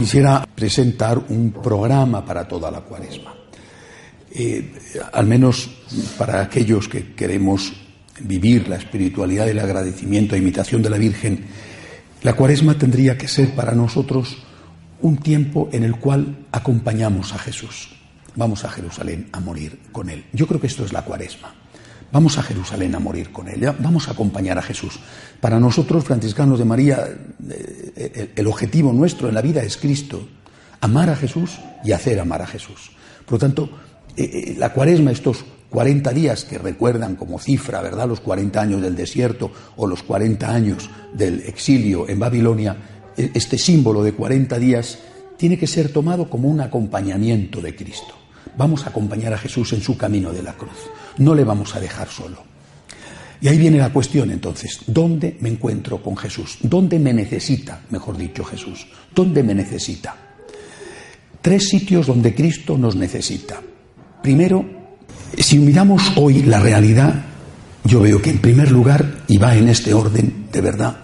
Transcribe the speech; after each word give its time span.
Quisiera 0.00 0.46
presentar 0.54 1.18
un 1.18 1.50
programa 1.50 2.24
para 2.24 2.46
toda 2.46 2.70
la 2.70 2.82
cuaresma. 2.82 3.34
Eh, 4.30 4.72
al 5.12 5.26
menos 5.26 5.68
para 6.16 6.40
aquellos 6.40 6.88
que 6.88 7.16
queremos 7.16 7.72
vivir 8.20 8.68
la 8.68 8.76
espiritualidad 8.76 9.46
del 9.46 9.58
agradecimiento 9.58 10.36
e 10.36 10.38
imitación 10.38 10.82
de 10.82 10.90
la 10.90 10.98
Virgen, 10.98 11.46
la 12.22 12.34
cuaresma 12.34 12.78
tendría 12.78 13.18
que 13.18 13.26
ser 13.26 13.56
para 13.56 13.72
nosotros 13.72 14.38
un 15.02 15.16
tiempo 15.16 15.68
en 15.72 15.82
el 15.82 15.96
cual 15.96 16.46
acompañamos 16.52 17.34
a 17.34 17.38
Jesús. 17.38 17.88
Vamos 18.36 18.64
a 18.64 18.70
Jerusalén 18.70 19.28
a 19.32 19.40
morir 19.40 19.80
con 19.90 20.10
Él. 20.10 20.26
Yo 20.32 20.46
creo 20.46 20.60
que 20.60 20.68
esto 20.68 20.84
es 20.84 20.92
la 20.92 21.02
cuaresma. 21.02 21.52
Vamos 22.10 22.38
a 22.38 22.42
Jerusalén 22.42 22.94
a 22.94 22.98
morir 22.98 23.30
con 23.30 23.48
Él. 23.48 23.70
Vamos 23.78 24.08
a 24.08 24.12
acompañar 24.12 24.58
a 24.58 24.62
Jesús. 24.62 24.98
Para 25.40 25.60
nosotros, 25.60 26.04
franciscanos 26.04 26.58
de 26.58 26.64
María, 26.64 27.06
eh, 27.50 28.32
el 28.34 28.46
objetivo 28.46 28.92
nuestro 28.92 29.28
en 29.28 29.34
la 29.34 29.42
vida 29.42 29.62
es 29.62 29.76
Cristo. 29.76 30.26
Amar 30.80 31.10
a 31.10 31.16
Jesús 31.16 31.58
y 31.84 31.92
hacer 31.92 32.18
amar 32.18 32.40
a 32.40 32.46
Jesús. 32.46 32.92
Por 33.26 33.34
lo 33.34 33.38
tanto, 33.38 33.70
eh, 34.16 34.24
eh, 34.24 34.54
la 34.58 34.72
cuaresma, 34.72 35.10
estos 35.10 35.44
40 35.68 36.10
días 36.12 36.44
que 36.44 36.56
recuerdan 36.56 37.14
como 37.14 37.38
cifra, 37.38 37.82
¿verdad?, 37.82 38.08
los 38.08 38.20
40 38.20 38.58
años 38.58 38.80
del 38.80 38.96
desierto 38.96 39.52
o 39.76 39.86
los 39.86 40.02
40 40.02 40.50
años 40.50 40.88
del 41.12 41.40
exilio 41.40 42.08
en 42.08 42.18
Babilonia, 42.18 42.76
este 43.16 43.58
símbolo 43.58 44.02
de 44.02 44.12
40 44.12 44.58
días 44.58 44.98
tiene 45.36 45.58
que 45.58 45.66
ser 45.66 45.92
tomado 45.92 46.30
como 46.30 46.48
un 46.48 46.60
acompañamiento 46.60 47.60
de 47.60 47.74
Cristo. 47.74 48.14
Vamos 48.58 48.84
a 48.84 48.88
acompañar 48.88 49.32
a 49.32 49.38
Jesús 49.38 49.72
en 49.72 49.80
su 49.80 49.96
camino 49.96 50.32
de 50.32 50.42
la 50.42 50.52
cruz. 50.54 50.90
No 51.18 51.32
le 51.32 51.44
vamos 51.44 51.76
a 51.76 51.80
dejar 51.80 52.08
solo. 52.08 52.42
Y 53.40 53.46
ahí 53.46 53.56
viene 53.56 53.78
la 53.78 53.92
cuestión 53.92 54.32
entonces, 54.32 54.80
¿dónde 54.88 55.36
me 55.40 55.48
encuentro 55.48 56.02
con 56.02 56.16
Jesús? 56.16 56.58
¿Dónde 56.62 56.98
me 56.98 57.12
necesita, 57.12 57.82
mejor 57.90 58.16
dicho, 58.16 58.42
Jesús? 58.42 58.88
¿Dónde 59.14 59.44
me 59.44 59.54
necesita? 59.54 60.16
Tres 61.40 61.68
sitios 61.68 62.08
donde 62.08 62.34
Cristo 62.34 62.76
nos 62.76 62.96
necesita. 62.96 63.62
Primero, 64.20 64.64
si 65.38 65.60
miramos 65.60 66.02
hoy 66.16 66.42
la 66.42 66.58
realidad, 66.58 67.14
yo 67.84 68.00
veo 68.00 68.20
que 68.20 68.30
en 68.30 68.40
primer 68.40 68.72
lugar, 68.72 69.22
y 69.28 69.38
va 69.38 69.54
en 69.54 69.68
este 69.68 69.94
orden 69.94 70.48
de 70.50 70.60
verdad, 70.60 70.96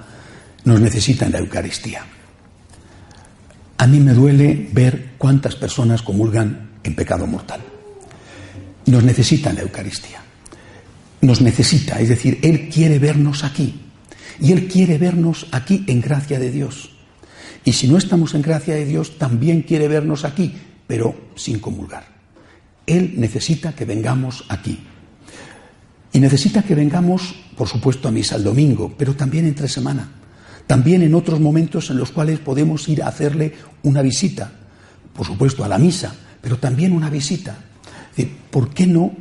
nos 0.65 0.81
necesita 0.81 1.27
en 1.27 1.33
la 1.33 1.39
Eucaristía. 1.39 2.05
A 3.79 3.87
mí 3.87 4.01
me 4.01 4.13
duele 4.13 4.71
ver 4.73 5.11
cuántas 5.19 5.55
personas 5.55 6.03
comulgan 6.03 6.73
en 6.85 6.95
pecado 6.95 7.27
mortal. 7.27 7.61
Nos 8.87 9.03
necesita 9.03 9.53
la 9.53 9.63
Eucaristía. 9.63 10.23
Nos 11.23 11.41
necesita, 11.41 12.01
es 12.01 12.11
decir, 12.11 12.39
Él 12.43 12.69
quiere 12.69 12.99
vernos 12.99 13.45
aquí. 13.45 13.81
Y 14.41 14.53
Él 14.53 14.69
quiere 14.69 14.99
vernos 14.99 15.47
aquí 15.53 15.85
en 15.87 16.01
gracia 16.01 16.39
de 16.39 16.51
Dios. 16.51 16.91
Y 17.65 17.73
si 17.73 17.89
no 17.89 17.97
estamos 17.97 18.35
en 18.35 18.43
gracia 18.43 18.75
de 18.75 18.85
Dios, 18.85 19.17
también 19.17 19.63
quiere 19.63 19.89
vernos 19.89 20.25
aquí, 20.25 20.55
pero 20.87 21.15
sin 21.35 21.61
comulgar. 21.61 22.07
Él 22.87 23.15
necesita 23.17 23.75
que 23.75 23.87
vengamos 23.87 24.45
aquí. 24.51 24.79
Y 26.13 26.21
necesita 26.21 26.63
que 26.63 26.75
vengamos, 26.75 27.35
por 27.57 27.69
supuesto, 27.69 28.07
a 28.07 28.13
misa 28.13 28.37
el 28.37 28.45
domingo, 28.45 28.95
pero 28.97 29.17
también 29.17 29.47
entre 29.47 29.67
semana. 29.67 30.11
También 30.67 31.03
en 31.03 31.14
otros 31.14 31.41
momentos 31.41 31.91
en 31.91 31.98
los 31.98 32.11
cuales 32.11 32.39
podemos 32.39 32.89
ir 32.89 33.03
a 33.03 33.08
hacerle 33.08 33.55
una 33.83 34.03
visita. 34.03 34.53
Por 35.14 35.27
supuesto, 35.27 35.64
a 35.64 35.69
la 35.69 35.79
misa, 35.79 36.14
pero 36.45 36.59
también 36.59 36.93
una 36.93 37.09
visita. 37.09 37.57
¿Por 38.51 38.75
qué 38.75 38.87
no 38.87 39.13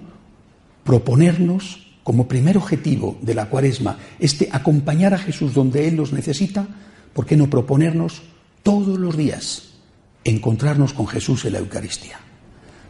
proponernos 0.84 1.88
como 2.04 2.28
primer 2.28 2.58
objetivo 2.58 3.18
de 3.22 3.34
la 3.34 3.46
cuaresma 3.46 3.98
este 4.20 4.50
acompañar 4.52 5.14
a 5.14 5.18
Jesús 5.18 5.54
donde 5.54 5.88
Él 5.88 5.96
nos 5.96 6.12
necesita? 6.12 6.68
¿Por 7.14 7.26
qué 7.26 7.38
no 7.38 7.50
proponernos 7.50 8.24
todos 8.62 9.00
los 9.00 9.16
días 9.16 9.70
encontrarnos 10.26 10.92
con 10.92 11.08
Jesús 11.08 11.46
en 11.46 11.54
la 11.54 11.60
Eucaristía? 11.60 12.20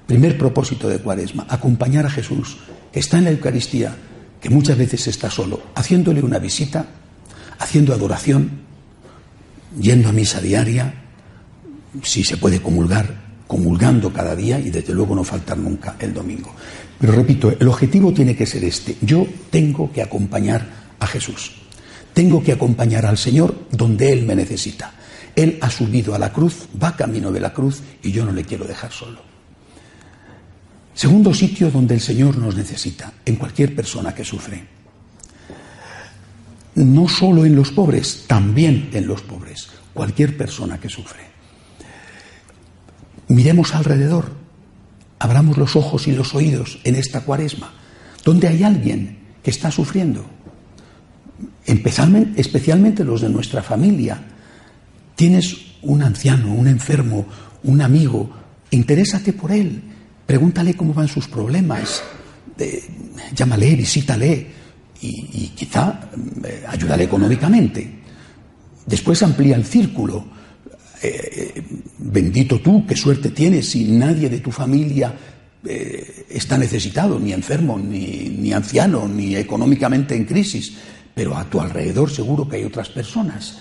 Primer 0.08 0.36
propósito 0.36 0.90
de 0.90 0.98
Cuaresma, 0.98 1.46
acompañar 1.48 2.08
a 2.08 2.10
Jesús, 2.10 2.58
que 2.92 3.00
está 3.02 3.20
en 3.20 3.26
la 3.26 3.32
Eucaristía, 3.32 3.96
que 4.42 4.50
muchas 4.50 4.80
veces 4.80 5.06
está 5.08 5.30
solo, 5.30 5.62
haciéndole 5.76 6.24
una 6.24 6.40
visita, 6.40 6.88
haciendo 7.60 7.94
adoración, 7.94 8.50
yendo 9.80 10.10
a 10.10 10.12
misa 10.12 10.42
diaria, 10.42 10.96
si 12.02 12.24
se 12.24 12.36
puede 12.36 12.62
comulgar, 12.64 13.23
comulgando 13.54 14.12
cada 14.12 14.36
día 14.36 14.60
y 14.60 14.72
desde 14.72 14.96
luego 14.96 15.14
no 15.14 15.24
faltar 15.24 15.60
nunca 15.60 15.96
el 16.00 16.12
domingo. 16.12 16.56
Pero 17.00 17.14
repito, 17.14 17.52
el 17.52 17.68
objetivo 17.68 18.12
tiene 18.12 18.36
que 18.36 18.48
ser 18.48 18.64
este. 18.64 18.98
Yo 19.00 19.28
tengo 19.52 19.92
que 19.92 20.02
acompañar 20.02 20.66
a 21.00 21.06
Jesús. 21.06 21.52
Tengo 22.16 22.42
que 22.42 22.54
acompañar 22.54 23.06
al 23.06 23.20
Señor 23.20 23.68
donde 23.70 24.12
Él 24.12 24.26
me 24.26 24.34
necesita. 24.36 24.94
Él 25.36 25.60
ha 25.62 25.70
subido 25.70 26.16
a 26.16 26.18
la 26.18 26.34
cruz, 26.34 26.68
va 26.82 26.96
camino 26.96 27.32
de 27.32 27.42
la 27.42 27.54
cruz 27.54 27.84
y 28.02 28.12
yo 28.12 28.26
no 28.26 28.32
le 28.32 28.44
quiero 28.44 28.66
dejar 28.66 28.92
solo. 28.92 29.22
Segundo 30.96 31.32
sitio 31.32 31.70
donde 31.70 31.94
el 31.94 32.02
Señor 32.02 32.40
nos 32.40 32.56
necesita, 32.56 33.14
en 33.24 33.36
cualquier 33.36 33.76
persona 33.76 34.16
que 34.16 34.26
sufre. 34.26 34.66
No 36.74 37.08
solo 37.08 37.46
en 37.46 37.56
los 37.56 37.70
pobres, 37.70 38.24
también 38.26 38.90
en 38.94 39.06
los 39.06 39.22
pobres, 39.22 39.68
cualquier 39.94 40.36
persona 40.36 40.80
que 40.80 40.90
sufre. 40.90 41.33
Miremos 43.34 43.74
alrededor, 43.76 44.32
abramos 45.20 45.58
los 45.58 45.76
ojos 45.76 46.08
y 46.08 46.12
los 46.12 46.36
oídos 46.36 46.80
en 46.84 46.96
esta 46.96 47.22
cuaresma, 47.22 47.74
donde 48.24 48.48
hay 48.48 48.64
alguien 48.64 49.18
que 49.42 49.52
está 49.52 49.72
sufriendo, 49.72 50.26
especialmente 51.66 53.04
los 53.04 53.22
de 53.22 53.30
nuestra 53.30 53.64
familia. 53.64 54.22
Tienes 55.16 55.58
un 55.82 56.04
anciano, 56.04 56.54
un 56.54 56.68
enfermo, 56.68 57.26
un 57.64 57.82
amigo, 57.82 58.30
interésate 58.72 59.34
por 59.34 59.52
él, 59.52 59.82
Pregúntale 60.26 60.74
cómo 60.74 60.94
van 60.94 61.08
sus 61.08 61.28
problemas, 61.28 62.02
llámale, 63.36 63.76
visítale 63.76 64.48
y, 65.02 65.50
quizá 65.50 66.10
eh, 66.46 66.64
ayúdale 66.68 67.04
económicamente. 67.04 68.00
Después 68.86 69.22
amplía 69.22 69.58
el 69.58 69.66
círculo. 69.66 70.26
Eh, 71.06 71.62
bendito 71.98 72.62
tú, 72.62 72.86
qué 72.88 72.96
suerte 72.96 73.32
tienes 73.32 73.72
si 73.72 73.84
nadie 73.84 74.30
de 74.30 74.40
tu 74.40 74.52
familia 74.52 75.14
eh, 75.66 76.26
está 76.30 76.58
necesitado, 76.58 77.20
ni 77.20 77.34
enfermo, 77.34 77.78
ni, 77.78 78.54
anciano, 78.54 79.06
ni 79.06 79.36
económicamente 79.36 80.16
en 80.16 80.24
crisis, 80.24 80.74
pero 81.14 81.36
a 81.36 81.44
tu 81.50 81.60
alrededor 81.60 82.10
seguro 82.10 82.48
que 82.48 82.56
hay 82.56 82.64
otras 82.64 82.88
personas. 82.88 83.60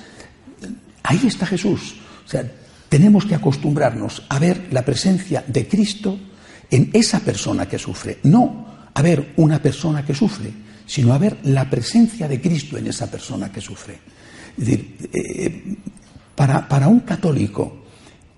Ahí 1.03 1.21
está 1.27 1.45
Jesús. 1.45 1.97
O 2.25 2.29
sea, 2.29 2.49
tenemos 2.89 3.27
que 3.27 3.35
acostumbrarnos 3.35 4.23
a 4.29 4.39
ver 4.39 4.69
la 4.71 4.85
presencia 4.85 5.43
de 5.45 5.67
Cristo 5.67 6.17
en 6.71 6.91
esa 6.93 7.19
persona 7.21 7.69
que 7.69 7.79
sufre, 7.79 8.19
no 8.23 8.67
a 8.95 9.03
ver 9.03 9.33
una 9.37 9.61
persona 9.61 10.05
que 10.05 10.15
sufre, 10.15 10.53
sino 10.87 11.13
a 11.13 11.19
ver 11.19 11.39
la 11.43 11.69
presencia 11.69 12.29
de 12.29 12.41
Cristo 12.41 12.79
en 12.79 12.87
esa 12.87 13.11
persona 13.11 13.51
que 13.51 13.61
sufre. 13.61 13.99
Es 14.57 14.67
decir, 14.67 14.97
eh, 15.13 15.77
para, 16.69 16.89
un 16.89 17.01
católico, 17.01 17.85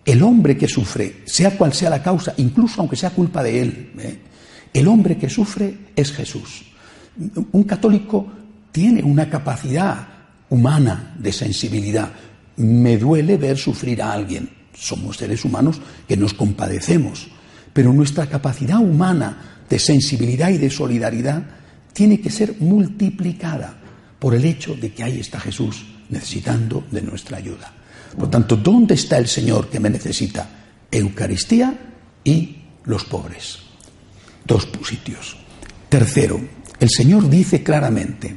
el 0.04 0.22
hombre 0.22 0.56
que 0.56 0.68
sufre, 0.68 1.22
sea 1.24 1.56
cual 1.56 1.72
sea 1.72 1.90
la 1.90 2.02
causa, 2.02 2.34
incluso 2.36 2.80
aunque 2.80 2.96
sea 2.96 3.10
culpa 3.10 3.42
de 3.42 3.62
él, 3.62 3.92
¿eh? 3.98 4.18
el 4.72 4.88
hombre 4.88 5.16
que 5.16 5.30
sufre 5.30 5.78
es 5.96 6.12
Jesús. 6.12 6.64
Un 7.52 7.64
católico 7.64 8.26
tiene 8.72 9.02
una 9.02 9.30
capacidad 9.30 10.08
humana 10.50 11.14
de 11.18 11.32
sensibilidad. 11.32 12.10
Me 12.56 12.98
duele 12.98 13.36
ver 13.36 13.56
sufrir 13.56 14.02
a 14.02 14.12
alguien. 14.12 14.50
Somos 14.74 15.16
seres 15.16 15.44
humanos 15.44 15.80
que 16.08 16.16
nos 16.16 16.34
compadecemos 16.34 17.28
pero 17.74 17.92
nuestra 17.92 18.26
capacidad 18.26 18.78
humana 18.78 19.64
de 19.68 19.78
sensibilidad 19.78 20.48
y 20.50 20.58
de 20.58 20.70
solidaridad 20.70 21.42
tiene 21.92 22.20
que 22.20 22.30
ser 22.30 22.54
multiplicada 22.60 23.76
por 24.18 24.34
el 24.34 24.44
hecho 24.44 24.74
de 24.74 24.92
que 24.92 25.02
ahí 25.02 25.18
está 25.18 25.40
Jesús 25.40 25.84
necesitando 26.08 26.84
de 26.90 27.02
nuestra 27.02 27.36
ayuda. 27.36 27.72
Por 28.18 28.30
tanto, 28.30 28.56
¿dónde 28.56 28.94
está 28.94 29.18
el 29.18 29.26
Señor 29.26 29.68
que 29.68 29.80
me 29.80 29.90
necesita? 29.90 30.48
Eucaristía 30.90 31.92
y 32.22 32.56
los 32.84 33.04
pobres. 33.04 33.58
Dos 34.44 34.68
sitios. 34.86 35.36
Tercero, 35.88 36.40
el 36.80 36.88
Señor 36.90 37.28
dice 37.28 37.62
claramente, 37.62 38.36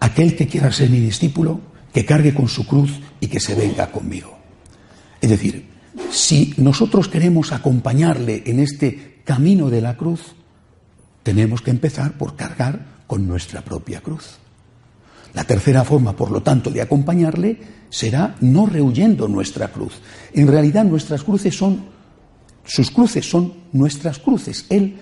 aquel 0.00 0.36
que 0.36 0.46
quiera 0.46 0.72
ser 0.72 0.90
mi 0.90 1.00
discípulo, 1.00 1.60
que 1.92 2.04
cargue 2.04 2.34
con 2.34 2.48
su 2.48 2.66
cruz 2.66 2.90
y 3.20 3.28
que 3.28 3.40
se 3.40 3.54
venga 3.54 3.90
conmigo. 3.90 4.38
Es 5.20 5.30
decir, 5.30 5.68
si 6.10 6.54
nosotros 6.56 7.08
queremos 7.08 7.52
acompañarle 7.52 8.42
en 8.46 8.60
este 8.60 9.20
camino 9.24 9.70
de 9.70 9.80
la 9.80 9.96
cruz, 9.96 10.34
tenemos 11.22 11.62
que 11.62 11.70
empezar 11.70 12.18
por 12.18 12.34
cargar 12.34 13.04
con 13.06 13.26
nuestra 13.26 13.62
propia 13.62 14.00
cruz. 14.00 14.41
La 15.34 15.44
tercera 15.44 15.84
forma, 15.84 16.14
por 16.14 16.30
lo 16.30 16.42
tanto, 16.42 16.70
de 16.70 16.82
acompañarle 16.82 17.58
será 17.88 18.36
no 18.40 18.66
rehuyendo 18.66 19.28
nuestra 19.28 19.68
cruz. 19.68 19.94
En 20.34 20.46
realidad 20.46 20.84
nuestras 20.84 21.22
cruces 21.22 21.56
son, 21.56 21.84
sus 22.64 22.90
cruces 22.90 23.28
son 23.28 23.52
nuestras 23.72 24.18
cruces. 24.18 24.66
Él, 24.68 24.96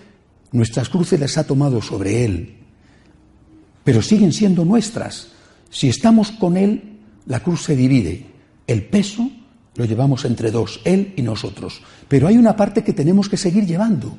nuestras 0.52 0.88
cruces 0.88 1.18
las 1.18 1.36
ha 1.36 1.44
tomado 1.44 1.82
sobre 1.82 2.24
Él, 2.24 2.56
pero 3.82 4.02
siguen 4.02 4.32
siendo 4.32 4.64
nuestras. 4.64 5.28
Si 5.68 5.88
estamos 5.88 6.30
con 6.32 6.56
Él, 6.56 6.98
la 7.26 7.40
cruz 7.40 7.64
se 7.64 7.74
divide. 7.74 8.26
El 8.66 8.84
peso 8.84 9.28
lo 9.74 9.84
llevamos 9.84 10.24
entre 10.24 10.50
dos, 10.50 10.80
Él 10.84 11.12
y 11.16 11.22
nosotros. 11.22 11.82
Pero 12.06 12.28
hay 12.28 12.36
una 12.36 12.56
parte 12.56 12.84
que 12.84 12.92
tenemos 12.92 13.28
que 13.28 13.36
seguir 13.36 13.66
llevando. 13.66 14.16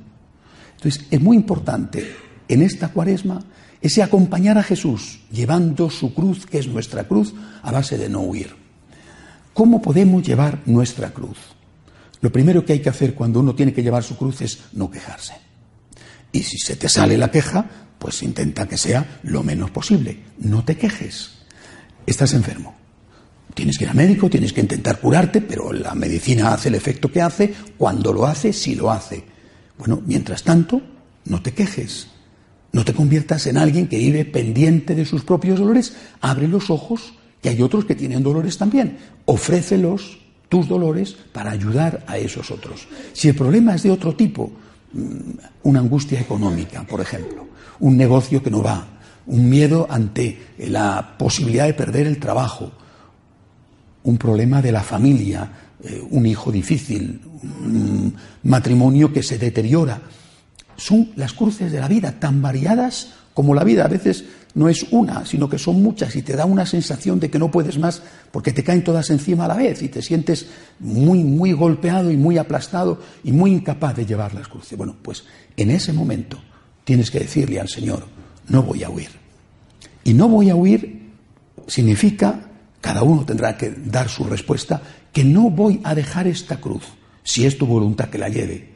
Entonces, 0.75 1.05
es 1.09 1.21
muy 1.21 1.37
importante 1.37 2.30
en 2.53 2.61
esta 2.61 2.89
cuaresma 2.89 3.43
ese 3.81 4.03
acompañar 4.03 4.57
a 4.57 4.63
Jesús 4.63 5.21
llevando 5.31 5.89
su 5.89 6.13
cruz, 6.13 6.45
que 6.45 6.59
es 6.59 6.67
nuestra 6.67 7.07
cruz, 7.07 7.33
a 7.63 7.71
base 7.71 7.97
de 7.97 8.09
no 8.09 8.21
huir. 8.21 8.55
¿Cómo 9.53 9.81
podemos 9.81 10.23
llevar 10.23 10.61
nuestra 10.65 11.11
cruz? 11.11 11.37
Lo 12.21 12.31
primero 12.31 12.63
que 12.63 12.73
hay 12.73 12.79
que 12.79 12.89
hacer 12.89 13.15
cuando 13.15 13.39
uno 13.39 13.55
tiene 13.55 13.73
que 13.73 13.83
llevar 13.83 14.03
su 14.03 14.15
cruz 14.15 14.41
es 14.41 14.59
no 14.73 14.89
quejarse. 14.91 15.33
Y 16.31 16.43
si 16.43 16.57
se 16.57 16.75
te 16.75 16.87
sale 16.87 17.17
la 17.17 17.31
queja, 17.31 17.65
pues 17.97 18.21
intenta 18.23 18.67
que 18.67 18.77
sea 18.77 19.19
lo 19.23 19.43
menos 19.43 19.71
posible. 19.71 20.23
No 20.37 20.63
te 20.63 20.77
quejes. 20.77 21.31
Estás 22.05 22.33
enfermo. 22.33 22.75
Tienes 23.53 23.77
que 23.77 23.83
ir 23.83 23.89
al 23.89 23.97
médico, 23.97 24.29
tienes 24.29 24.53
que 24.53 24.61
intentar 24.61 24.99
curarte, 24.99 25.41
pero 25.41 25.73
la 25.73 25.93
medicina 25.93 26.53
hace 26.53 26.69
el 26.69 26.75
efecto 26.75 27.11
que 27.11 27.21
hace, 27.21 27.53
cuando 27.77 28.13
lo 28.13 28.25
hace, 28.25 28.53
sí 28.53 28.75
lo 28.75 28.91
hace. 28.91 29.25
Bueno, 29.77 30.01
mientras 30.05 30.43
tanto, 30.43 30.81
no 31.25 31.41
te 31.41 31.53
quejes. 31.53 32.07
No 32.71 32.85
te 32.85 32.93
conviertas 32.93 33.47
en 33.47 33.57
alguien 33.57 33.87
que 33.87 33.97
vive 33.97 34.25
pendiente 34.25 34.95
de 34.95 35.05
sus 35.05 35.23
propios 35.23 35.59
dolores. 35.59 35.93
Abre 36.21 36.47
los 36.47 36.69
ojos, 36.69 37.13
que 37.41 37.49
hay 37.49 37.61
otros 37.61 37.85
que 37.85 37.95
tienen 37.95 38.23
dolores 38.23 38.57
también. 38.57 38.97
Ofrécelos 39.25 40.19
tus 40.47 40.67
dolores 40.67 41.15
para 41.31 41.51
ayudar 41.51 42.03
a 42.07 42.17
esos 42.17 42.51
otros. 42.51 42.87
Si 43.13 43.29
el 43.29 43.35
problema 43.35 43.75
es 43.75 43.83
de 43.83 43.91
otro 43.91 44.15
tipo, 44.15 44.51
mm, 44.93 44.99
una 45.63 45.79
angustia 45.79 46.19
económica, 46.19 46.83
por 46.83 47.01
ejemplo, 47.01 47.47
un 47.79 47.97
negocio 47.97 48.43
que 48.43 48.51
no 48.51 48.61
va, 48.61 48.87
un 49.27 49.49
miedo 49.49 49.87
ante 49.89 50.39
la 50.57 51.15
posibilidad 51.17 51.65
de 51.65 51.73
perder 51.73 52.07
el 52.07 52.19
trabajo, 52.19 52.71
un 54.03 54.17
problema 54.17 54.61
de 54.61 54.71
la 54.71 54.83
familia, 54.83 55.51
eh, 55.83 56.01
un 56.09 56.25
hijo 56.25 56.51
difícil, 56.51 57.21
un 57.43 58.13
matrimonio 58.43 59.11
que 59.11 59.23
se 59.23 59.37
deteriora, 59.37 60.01
son 60.81 61.11
las 61.15 61.33
cruces 61.33 61.71
de 61.71 61.79
la 61.79 61.87
vida, 61.87 62.19
tan 62.19 62.41
variadas 62.41 63.13
como 63.35 63.53
la 63.53 63.63
vida. 63.63 63.85
A 63.85 63.87
veces 63.87 64.25
no 64.55 64.67
es 64.67 64.87
una, 64.89 65.27
sino 65.27 65.47
que 65.47 65.59
son 65.59 65.81
muchas 65.83 66.15
y 66.15 66.23
te 66.23 66.35
da 66.35 66.45
una 66.45 66.65
sensación 66.65 67.19
de 67.19 67.29
que 67.29 67.37
no 67.37 67.51
puedes 67.51 67.77
más 67.77 68.01
porque 68.31 68.51
te 68.51 68.63
caen 68.63 68.83
todas 68.83 69.11
encima 69.11 69.45
a 69.45 69.49
la 69.49 69.55
vez 69.55 69.83
y 69.83 69.89
te 69.89 70.01
sientes 70.01 70.47
muy, 70.79 71.23
muy 71.23 71.53
golpeado 71.53 72.09
y 72.09 72.17
muy 72.17 72.39
aplastado 72.39 72.99
y 73.23 73.31
muy 73.31 73.51
incapaz 73.51 73.95
de 73.95 74.07
llevar 74.07 74.33
las 74.33 74.47
cruces. 74.47 74.75
Bueno, 74.75 74.95
pues 74.99 75.23
en 75.55 75.69
ese 75.69 75.93
momento 75.93 76.41
tienes 76.83 77.11
que 77.11 77.19
decirle 77.19 77.59
al 77.59 77.69
Señor, 77.69 78.03
no 78.47 78.63
voy 78.63 78.83
a 78.83 78.89
huir. 78.89 79.09
Y 80.03 80.15
no 80.15 80.27
voy 80.29 80.49
a 80.49 80.55
huir 80.55 81.11
significa, 81.67 82.49
cada 82.81 83.03
uno 83.03 83.23
tendrá 83.23 83.55
que 83.55 83.69
dar 83.69 84.09
su 84.09 84.23
respuesta, 84.23 84.81
que 85.13 85.23
no 85.23 85.51
voy 85.51 85.79
a 85.83 85.93
dejar 85.93 86.25
esta 86.25 86.59
cruz, 86.59 86.85
si 87.23 87.45
es 87.45 87.55
tu 87.59 87.67
voluntad 87.67 88.09
que 88.09 88.17
la 88.17 88.29
lleve 88.29 88.71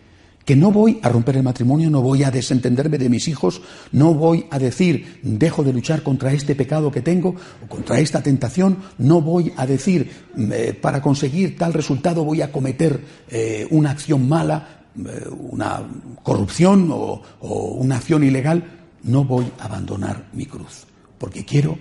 que 0.46 0.56
no 0.56 0.72
voy 0.72 1.00
a 1.02 1.10
romper 1.10 1.38
el 1.38 1.44
matrimonio, 1.44 1.90
no 1.90 2.02
voy 2.02 2.24
a 2.24 2.32
desentenderme 2.32 3.00
de 3.00 3.10
mis 3.10 3.28
hijos, 3.28 3.62
no 3.92 4.14
voy 4.14 4.46
a 4.52 4.60
decir 4.60 5.20
dejo 5.24 5.64
de 5.64 5.74
luchar 5.74 6.04
contra 6.04 6.32
este 6.32 6.56
pecado 6.56 6.92
que 6.92 7.02
tengo 7.02 7.36
o 7.64 7.68
contra 7.68 8.00
esta 8.00 8.22
tentación, 8.22 8.78
no 9.00 9.22
voy 9.22 9.52
a 9.58 9.66
decir 9.66 10.12
eh, 10.38 10.78
para 10.80 11.02
conseguir 11.02 11.58
tal 11.58 11.74
resultado 11.74 12.24
voy 12.24 12.42
a 12.42 12.52
cometer 12.52 13.04
eh, 13.30 13.68
una 13.72 13.92
acción 13.92 14.30
mala, 14.30 14.86
eh, 14.98 15.26
una 15.52 15.82
corrupción 16.22 16.90
o, 16.92 17.22
o 17.40 17.64
una 17.74 17.98
acción 17.98 18.24
ilegal, 18.24 18.64
no 19.04 19.26
voy 19.26 19.52
a 19.60 19.66
abandonar 19.66 20.28
mi 20.34 20.46
cruz, 20.46 20.86
porque 21.18 21.44
quiero 21.44 21.78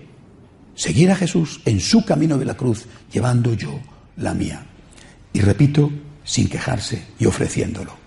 seguir 0.74 1.10
a 1.10 1.16
Jesús 1.16 1.60
en 1.66 1.80
su 1.80 2.04
camino 2.04 2.38
de 2.38 2.46
la 2.46 2.56
cruz, 2.56 2.86
llevando 3.12 3.52
yo 3.52 3.78
la 4.16 4.32
mía. 4.32 4.66
Y 5.32 5.40
repito, 5.40 5.90
sin 6.24 6.48
quejarse 6.48 7.04
y 7.18 7.26
ofreciéndolo. 7.26 8.03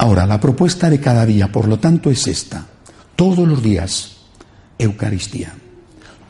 Ahora, 0.00 0.24
la 0.24 0.40
propuesta 0.40 0.88
de 0.88 0.98
cada 0.98 1.26
día, 1.26 1.52
por 1.52 1.68
lo 1.68 1.78
tanto, 1.78 2.10
es 2.10 2.26
esta. 2.26 2.64
Todos 3.14 3.46
los 3.46 3.62
días, 3.62 4.16
Eucaristía. 4.78 5.52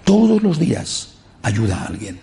Todos 0.03 0.43
los 0.43 0.59
días, 0.59 1.11
ayuda 1.41 1.77
a 1.77 1.87
alguien. 1.87 2.19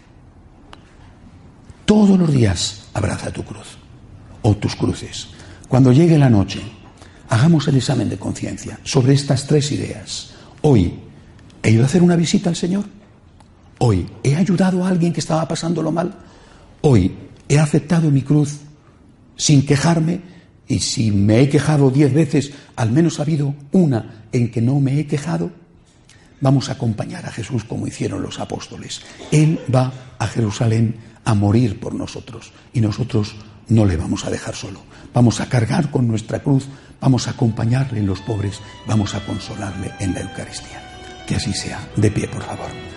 Todos 1.85 2.19
los 2.19 2.33
días, 2.33 2.89
abraza 2.93 3.31
tu 3.31 3.45
cruz 3.45 3.77
o 4.41 4.57
tus 4.57 4.75
cruces. 4.75 5.29
Cuando 5.69 5.93
llegue 5.93 6.17
la 6.17 6.29
noche, 6.29 6.61
hagamos 7.29 7.65
el 7.69 7.77
examen 7.77 8.09
de 8.09 8.17
conciencia 8.17 8.81
sobre 8.83 9.13
estas 9.13 9.47
tres 9.47 9.71
ideas. 9.71 10.31
Hoy, 10.63 10.99
¿he 11.63 11.71
ido 11.71 11.83
a 11.83 11.85
hacer 11.85 12.03
una 12.03 12.17
visita 12.17 12.49
al 12.49 12.57
Señor? 12.57 12.83
Hoy, 13.77 14.05
¿he 14.21 14.35
ayudado 14.35 14.83
a 14.83 14.89
alguien 14.89 15.13
que 15.13 15.21
estaba 15.21 15.47
pasándolo 15.47 15.93
mal? 15.93 16.13
Hoy, 16.81 17.15
¿he 17.47 17.57
aceptado 17.57 18.11
mi 18.11 18.23
cruz 18.23 18.57
sin 19.37 19.65
quejarme? 19.65 20.35
Y 20.67 20.79
si 20.79 21.11
me 21.11 21.41
he 21.41 21.49
quejado 21.49 21.89
diez 21.89 22.13
veces, 22.13 22.51
al 22.75 22.91
menos 22.91 23.19
ha 23.19 23.23
habido 23.23 23.55
una 23.71 24.25
en 24.31 24.51
que 24.51 24.61
no 24.61 24.79
me 24.79 24.99
he 24.99 25.07
quejado. 25.07 25.51
Vamos 26.41 26.69
a 26.69 26.73
acompañar 26.73 27.25
a 27.25 27.31
Jesús 27.31 27.63
como 27.63 27.87
hicieron 27.87 28.21
los 28.21 28.39
apóstoles. 28.39 29.01
Él 29.31 29.59
va 29.73 29.91
a 30.19 30.27
Jerusalén 30.27 30.95
a 31.25 31.33
morir 31.33 31.79
por 31.79 31.95
nosotros 31.95 32.51
y 32.73 32.81
nosotros 32.81 33.35
no 33.69 33.85
le 33.85 33.97
vamos 33.97 34.25
a 34.25 34.29
dejar 34.29 34.55
solo. 34.55 34.81
Vamos 35.13 35.41
a 35.41 35.49
cargar 35.49 35.89
con 35.89 36.07
nuestra 36.07 36.39
cruz, 36.39 36.67
vamos 37.01 37.27
a 37.27 37.31
acompañarle 37.31 37.99
en 37.99 38.07
los 38.07 38.21
pobres, 38.21 38.59
vamos 38.87 39.15
a 39.15 39.25
consolarle 39.25 39.91
en 39.99 40.13
la 40.13 40.21
Eucaristía. 40.21 40.83
Que 41.25 41.35
así 41.35 41.53
sea. 41.53 41.85
De 41.95 42.11
pie, 42.11 42.27
por 42.27 42.43
favor. 42.43 42.96